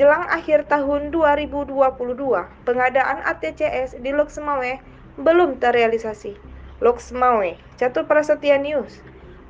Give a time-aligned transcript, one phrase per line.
[0.00, 1.76] Jelang akhir tahun 2022,
[2.64, 4.80] pengadaan ATCS di Loksmawe
[5.20, 6.40] belum terrealisasi.
[6.80, 8.96] Loksmawe, Catur Prasetya News.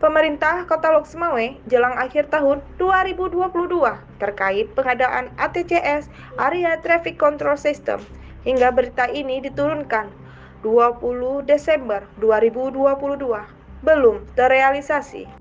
[0.02, 3.46] Pemerintah Kota Loksmawe jelang akhir tahun 2022
[4.18, 8.02] terkait pengadaan ATCS Area Traffic Control System
[8.42, 10.10] hingga berita ini diturunkan
[10.66, 15.39] 20 Desember 2022 belum terrealisasi.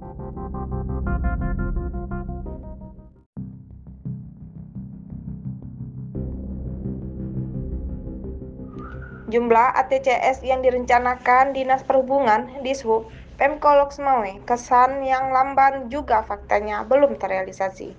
[9.29, 16.81] Jumlah ATCS yang direncanakan Dinas Perhubungan di Sub Pemkolok Semawe kesan yang lamban juga faktanya
[16.81, 17.93] belum terrealisasi.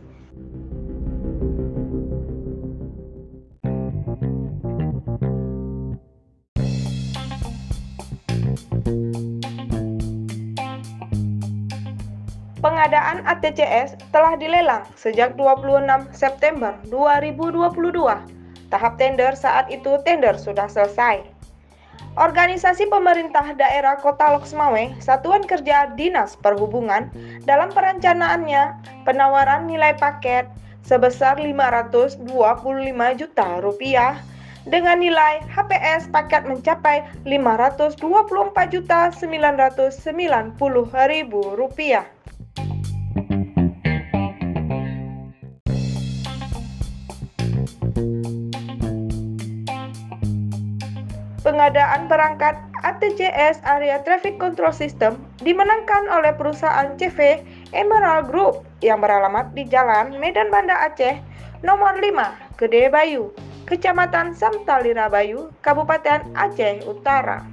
[12.59, 18.40] Pengadaan ATCS telah dilelang sejak 26 September 2022
[18.71, 21.27] Tahap tender saat itu tender sudah selesai.
[22.19, 27.11] Organisasi pemerintah daerah Kota Loksmawe, Satuan Kerja Dinas Perhubungan,
[27.47, 30.51] dalam perencanaannya penawaran nilai paket
[30.83, 32.27] sebesar 525
[33.15, 34.19] juta rupiah
[34.67, 40.59] dengan nilai HPS paket mencapai 524 juta 990
[41.09, 42.07] ribu rupiah.
[51.61, 57.45] Pengadaan perangkat ATCS Area Traffic Control System dimenangkan oleh perusahaan CV
[57.77, 61.21] Emerald Group yang beralamat di Jalan Medan Banda Aceh
[61.61, 63.29] nomor 5, Gede Bayu,
[63.69, 67.45] Kecamatan Samtalira Bayu, Kabupaten Aceh Utara.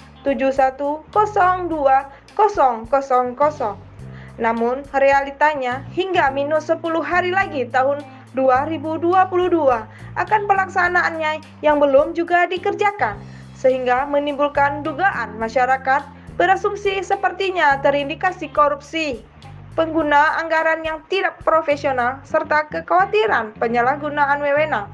[4.42, 8.02] namun realitanya hingga minus 10 hari lagi tahun
[8.34, 9.14] 2022
[10.18, 13.22] akan pelaksanaannya yang belum juga dikerjakan
[13.54, 16.02] sehingga menimbulkan dugaan masyarakat
[16.42, 19.22] berasumsi sepertinya terindikasi korupsi
[19.78, 24.90] pengguna anggaran yang tidak profesional serta kekhawatiran penyalahgunaan wewenang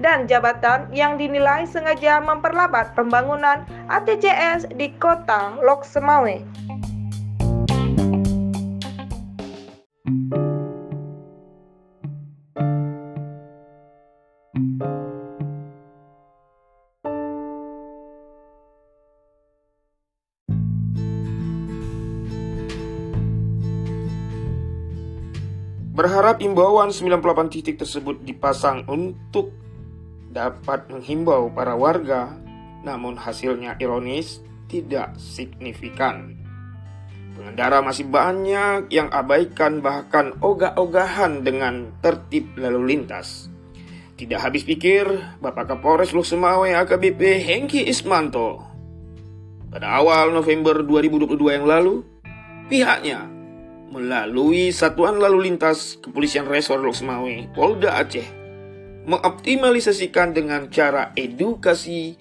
[0.00, 6.44] dan jabatan yang dinilai sengaja memperlambat pembangunan ATCS di kota Lok Semawe.
[25.96, 29.56] Berharap imbauan 98 titik tersebut dipasang untuk
[30.28, 32.36] dapat menghimbau para warga,
[32.84, 36.36] namun hasilnya ironis tidak signifikan.
[37.32, 43.48] Pengendara masih banyak yang abaikan bahkan ogah-ogahan dengan tertib lalu lintas.
[44.20, 45.08] Tidak habis pikir,
[45.40, 48.60] Bapak Kapolres Lusemawe AKBP Hengki Ismanto
[49.72, 52.00] pada awal November 2022 yang lalu,
[52.68, 53.35] pihaknya
[53.90, 58.26] melalui Satuan Lalu Lintas Kepolisian Resor Loksmawe, Polda Aceh,
[59.06, 62.18] mengoptimalisasikan dengan cara edukasi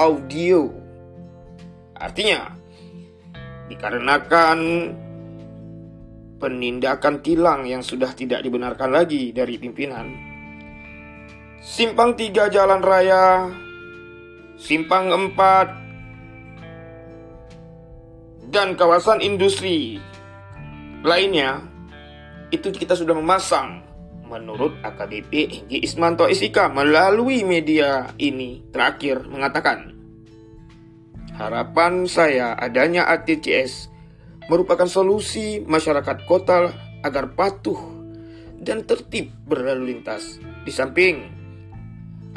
[0.00, 0.72] audio.
[2.00, 2.56] Artinya,
[3.68, 4.58] dikarenakan
[6.40, 10.08] penindakan tilang yang sudah tidak dibenarkan lagi dari pimpinan,
[11.60, 13.52] simpang tiga jalan raya,
[14.56, 15.68] simpang empat,
[18.48, 20.00] dan kawasan industri
[21.00, 21.64] lainnya
[22.50, 23.86] itu kita sudah memasang.
[24.30, 29.90] Menurut AKBP Hengki Ismanto SIK melalui media ini terakhir mengatakan
[31.34, 33.90] harapan saya adanya ATCS
[34.46, 36.70] merupakan solusi masyarakat kota
[37.02, 37.80] agar patuh
[38.60, 41.26] dan tertib berlalu lintas di samping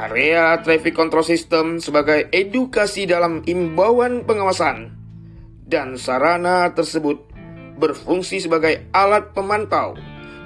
[0.02, 4.98] area traffic control system sebagai edukasi dalam imbauan pengawasan
[5.68, 7.33] dan sarana tersebut
[7.78, 9.98] berfungsi sebagai alat pemantau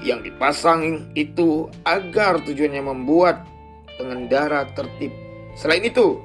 [0.06, 3.44] yang dipasang itu agar tujuannya membuat
[3.98, 5.10] pengendara tertib.
[5.58, 6.22] Selain itu,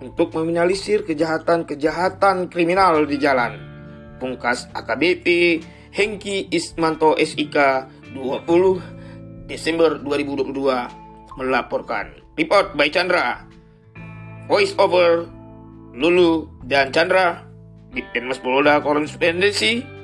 [0.00, 3.56] untuk meminimalisir kejahatan-kejahatan kriminal di jalan.
[4.16, 5.60] Pungkas AKBP
[5.92, 7.56] Hengki Ismanto SIK
[8.16, 12.12] 20 Desember 2022 melaporkan.
[12.36, 13.44] Report by Chandra.
[14.46, 15.26] Voice over
[15.96, 17.42] Lulu dan Chandra
[17.90, 19.95] di Denmas Polda Korespondensi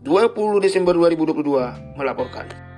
[0.00, 2.69] 20 Desember 2022 melaporkan.